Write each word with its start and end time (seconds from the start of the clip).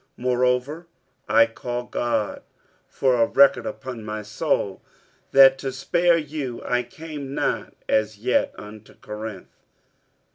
47:001:023 0.01 0.09
Moreover 0.23 0.87
I 1.29 1.45
call 1.45 1.83
God 1.83 2.41
for 2.87 3.21
a 3.21 3.27
record 3.27 3.67
upon 3.67 4.03
my 4.03 4.23
soul, 4.23 4.81
that 5.31 5.59
to 5.59 5.71
spare 5.71 6.17
you 6.17 6.59
I 6.65 6.81
came 6.81 7.35
not 7.35 7.75
as 7.87 8.17
yet 8.17 8.55
unto 8.57 8.95
Corinth. 8.95 9.59